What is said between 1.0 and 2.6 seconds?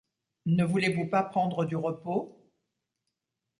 pas prendre du repos?…